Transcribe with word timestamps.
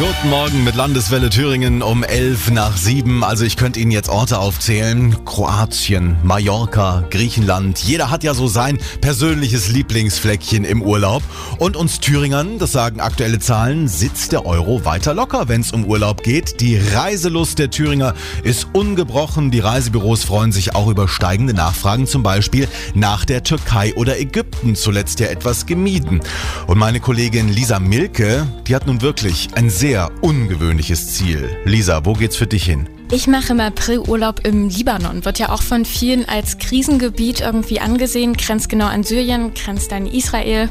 Guten 0.00 0.30
Morgen 0.30 0.64
mit 0.64 0.76
Landeswelle 0.76 1.28
Thüringen 1.28 1.82
um 1.82 2.02
11 2.02 2.52
nach 2.52 2.74
7. 2.74 3.22
Also 3.22 3.44
ich 3.44 3.58
könnte 3.58 3.80
Ihnen 3.80 3.90
jetzt 3.90 4.08
Orte 4.08 4.38
aufzählen. 4.38 5.14
Kroatien, 5.26 6.16
Mallorca, 6.22 7.04
Griechenland. 7.10 7.80
Jeder 7.80 8.10
hat 8.10 8.24
ja 8.24 8.32
so 8.32 8.48
sein 8.48 8.78
persönliches 9.02 9.68
Lieblingsfleckchen 9.68 10.64
im 10.64 10.80
Urlaub. 10.80 11.22
Und 11.58 11.76
uns 11.76 12.00
Thüringern, 12.00 12.58
das 12.58 12.72
sagen 12.72 13.00
aktuelle 13.00 13.40
Zahlen, 13.40 13.88
sitzt 13.88 14.32
der 14.32 14.46
Euro 14.46 14.86
weiter 14.86 15.12
locker, 15.12 15.48
wenn 15.48 15.60
es 15.60 15.70
um 15.70 15.84
Urlaub 15.84 16.22
geht. 16.22 16.62
Die 16.62 16.78
Reiselust 16.78 17.58
der 17.58 17.68
Thüringer 17.68 18.14
ist 18.42 18.68
ungebrochen. 18.72 19.50
Die 19.50 19.60
Reisebüros 19.60 20.24
freuen 20.24 20.50
sich 20.50 20.74
auch 20.74 20.88
über 20.88 21.08
steigende 21.08 21.52
Nachfragen, 21.52 22.06
zum 22.06 22.22
Beispiel 22.22 22.68
nach 22.94 23.26
der 23.26 23.42
Türkei 23.42 23.94
oder 23.96 24.18
Ägypten, 24.18 24.76
zuletzt 24.76 25.20
ja 25.20 25.26
etwas 25.26 25.66
gemieden. 25.66 26.22
Und 26.66 26.78
meine 26.78 27.00
Kollegin 27.00 27.50
Lisa 27.50 27.78
Milke, 27.78 28.46
die 28.66 28.74
hat 28.74 28.86
nun 28.86 29.02
wirklich 29.02 29.50
ein 29.56 29.68
sehr 29.68 29.89
sehr 29.90 30.08
ungewöhnliches 30.20 31.08
Ziel. 31.08 31.50
Lisa, 31.64 32.04
wo 32.04 32.12
geht's 32.12 32.36
für 32.36 32.46
dich 32.46 32.62
hin? 32.62 32.88
Ich 33.10 33.26
mache 33.26 33.54
im 33.54 33.58
April 33.58 33.98
Urlaub 33.98 34.46
im 34.46 34.68
Libanon. 34.68 35.24
Wird 35.24 35.40
ja 35.40 35.48
auch 35.48 35.62
von 35.62 35.84
vielen 35.84 36.28
als 36.28 36.58
Krisengebiet 36.58 37.40
irgendwie 37.40 37.80
angesehen. 37.80 38.34
Grenzt 38.34 38.68
genau 38.68 38.86
an 38.86 39.02
Syrien, 39.02 39.52
grenzt 39.52 39.92
an 39.92 40.06
Israel. 40.06 40.68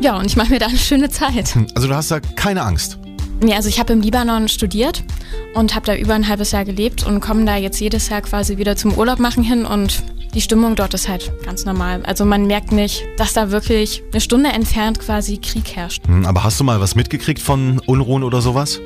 Ja, 0.00 0.16
und 0.16 0.24
ich 0.24 0.36
mache 0.36 0.48
mir 0.48 0.58
da 0.58 0.68
eine 0.68 0.78
schöne 0.78 1.10
Zeit. 1.10 1.54
Hm, 1.54 1.66
also 1.74 1.86
du 1.86 1.94
hast 1.94 2.10
da 2.10 2.18
keine 2.18 2.62
Angst? 2.62 2.98
Nee, 3.42 3.52
also 3.52 3.68
ich 3.68 3.78
habe 3.78 3.92
im 3.92 4.00
Libanon 4.00 4.48
studiert 4.48 5.04
und 5.52 5.74
habe 5.74 5.84
da 5.84 5.94
über 5.94 6.14
ein 6.14 6.26
halbes 6.26 6.52
Jahr 6.52 6.64
gelebt 6.64 7.06
und 7.06 7.20
komme 7.20 7.44
da 7.44 7.58
jetzt 7.58 7.78
jedes 7.78 8.08
Jahr 8.08 8.22
quasi 8.22 8.56
wieder 8.56 8.74
zum 8.74 8.94
Urlaub 8.94 9.18
machen 9.18 9.42
hin 9.42 9.66
und 9.66 10.02
die 10.36 10.42
Stimmung 10.42 10.76
dort 10.76 10.92
ist 10.92 11.08
halt 11.08 11.32
ganz 11.44 11.64
normal. 11.64 12.02
Also 12.04 12.26
man 12.26 12.46
merkt 12.46 12.70
nicht, 12.70 13.06
dass 13.16 13.32
da 13.32 13.50
wirklich 13.50 14.04
eine 14.12 14.20
Stunde 14.20 14.50
entfernt 14.50 15.00
quasi 15.00 15.38
Krieg 15.38 15.74
herrscht. 15.74 16.06
Hm, 16.06 16.26
aber 16.26 16.44
hast 16.44 16.60
du 16.60 16.64
mal 16.64 16.78
was 16.78 16.94
mitgekriegt 16.94 17.40
von 17.40 17.80
Unruhen 17.86 18.22
oder 18.22 18.42
sowas? 18.42 18.78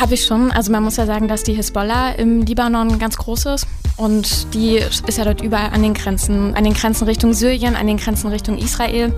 Habe 0.00 0.14
ich 0.14 0.24
schon. 0.24 0.52
Also 0.52 0.70
man 0.70 0.84
muss 0.84 0.96
ja 0.96 1.04
sagen, 1.04 1.26
dass 1.26 1.42
die 1.42 1.54
Hisbollah 1.54 2.12
im 2.12 2.42
Libanon 2.42 3.00
ganz 3.00 3.16
groß 3.16 3.46
ist. 3.46 3.66
Und 3.96 4.54
die 4.54 4.76
ist 4.76 5.18
ja 5.18 5.24
dort 5.24 5.42
überall 5.42 5.70
an 5.70 5.82
den 5.82 5.92
Grenzen, 5.92 6.54
an 6.54 6.62
den 6.62 6.72
Grenzen 6.72 7.08
Richtung 7.08 7.34
Syrien, 7.34 7.74
an 7.74 7.88
den 7.88 7.96
Grenzen 7.96 8.30
Richtung 8.30 8.56
Israel. 8.56 9.12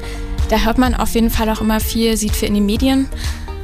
Da 0.49 0.57
hört 0.61 0.79
man 0.79 0.95
auf 0.95 1.15
jeden 1.15 1.31
Fall 1.31 1.51
auch 1.51 1.61
immer 1.61 1.81
viel, 1.81 2.17
sieht 2.17 2.33
viel 2.33 2.49
in 2.49 2.55
den 2.55 2.67
Medien. 2.67 3.09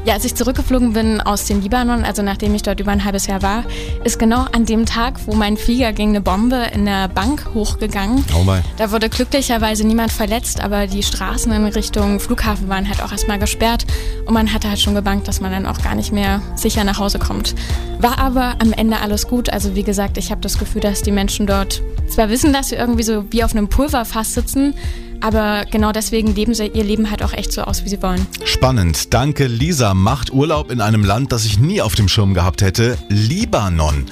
Ja, 0.07 0.15
als 0.15 0.25
ich 0.25 0.35
zurückgeflogen 0.35 0.95
bin 0.95 1.21
aus 1.21 1.45
dem 1.45 1.61
Libanon, 1.61 2.05
also 2.05 2.23
nachdem 2.23 2.55
ich 2.55 2.63
dort 2.63 2.81
über 2.81 2.91
ein 2.91 3.05
halbes 3.05 3.27
Jahr 3.27 3.43
war, 3.43 3.65
ist 4.03 4.19
genau 4.19 4.47
an 4.53 4.65
dem 4.65 4.87
Tag, 4.87 5.21
wo 5.27 5.35
mein 5.35 5.59
Flieger 5.59 5.93
gegen 5.93 6.11
eine 6.11 6.23
Bombe 6.23 6.69
in 6.73 6.87
der 6.87 7.09
Bank 7.09 7.51
hochgegangen. 7.53 8.25
Oh 8.35 8.43
mein. 8.43 8.65
Da 8.79 8.93
wurde 8.93 9.11
glücklicherweise 9.11 9.87
niemand 9.87 10.11
verletzt, 10.11 10.63
aber 10.63 10.87
die 10.87 11.03
Straßen 11.03 11.53
in 11.53 11.67
Richtung 11.67 12.19
Flughafen 12.19 12.71
waren 12.71 12.89
halt 12.89 13.03
auch 13.03 13.13
erstmal 13.13 13.39
gesperrt 13.39 13.87
und 14.25 14.33
man 14.33 14.55
hatte 14.55 14.71
halt 14.71 14.81
schon 14.81 14.95
gebankt, 14.95 15.29
dass 15.29 15.43
man 15.43 15.53
dann 15.53 15.67
auch 15.67 15.83
gar 15.83 15.95
nicht 15.95 16.13
mehr 16.13 16.41
sicher 16.55 16.83
nach 16.85 16.99
Hause 16.99 17.19
kommt. 17.19 17.55
War 17.99 18.19
aber 18.19 18.55
am 18.59 18.73
Ende 18.73 19.01
alles 19.01 19.29
gut. 19.29 19.51
Also 19.51 19.75
wie 19.75 19.83
gesagt, 19.83 20.17
ich 20.17 20.31
habe 20.31 20.41
das 20.41 20.59
Gefühl, 20.59 20.81
dass 20.81 21.03
die 21.03 21.13
Menschen 21.13 21.47
dort 21.47 21.83
zwar 22.09 22.31
wissen, 22.31 22.55
dass 22.55 22.71
sie 22.71 22.77
irgendwie 22.77 23.03
so 23.03 23.31
wie 23.31 23.45
auf 23.45 23.55
einem 23.55 23.69
Pulverfass 23.69 24.33
sitzen, 24.33 24.75
aber 25.21 25.65
genau 25.71 25.93
deswegen 25.93 26.35
leben 26.35 26.55
sie 26.55 26.67
ihr 26.67 26.85
Leben 26.85 27.11
halt 27.11 27.23
auch 27.23 27.33
echt 27.33 27.53
so 27.53 27.63
aus, 27.63 27.85
wie 27.85 27.89
sie 27.89 28.03
wollen. 28.03 28.27
Spannend. 28.45 29.13
Danke, 29.13 29.47
Lisa. 29.47 29.95
Macht 29.95 30.33
Urlaub 30.33 30.71
in 30.71 30.81
einem 30.81 31.05
Land, 31.05 31.33
das 31.33 31.45
ich 31.45 31.59
nie 31.59 31.81
auf 31.83 31.95
dem 31.95 32.09
Schirm 32.09 32.35
gehabt 32.35 32.63
hätte. 32.63 32.99
Libanon. 33.09 34.07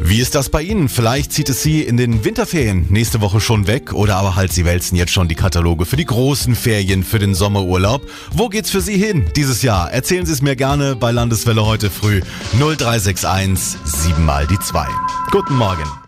Wie 0.00 0.20
ist 0.20 0.34
das 0.34 0.48
bei 0.48 0.62
Ihnen? 0.62 0.88
Vielleicht 0.88 1.32
zieht 1.32 1.48
es 1.48 1.62
Sie 1.62 1.82
in 1.82 1.96
den 1.96 2.24
Winterferien 2.24 2.86
nächste 2.88 3.20
Woche 3.20 3.40
schon 3.40 3.66
weg 3.66 3.92
oder 3.92 4.16
aber 4.16 4.36
halt 4.36 4.52
Sie 4.52 4.64
wälzen 4.64 4.96
jetzt 4.96 5.12
schon 5.12 5.28
die 5.28 5.34
Kataloge 5.34 5.86
für 5.86 5.96
die 5.96 6.04
großen 6.04 6.54
Ferien 6.54 7.02
für 7.02 7.18
den 7.18 7.34
Sommerurlaub. 7.34 8.02
Wo 8.32 8.48
geht's 8.48 8.70
für 8.70 8.80
Sie 8.80 8.96
hin 8.96 9.26
dieses 9.34 9.62
Jahr? 9.62 9.90
Erzählen 9.90 10.26
Sie 10.26 10.32
es 10.32 10.42
mir 10.42 10.56
gerne 10.56 10.94
bei 10.94 11.10
Landeswelle 11.10 11.64
heute 11.66 11.90
früh 11.90 12.20
0361 12.58 13.80
7 13.84 14.24
mal 14.24 14.46
die 14.46 14.58
2. 14.58 14.86
Guten 15.32 15.56
Morgen. 15.56 15.88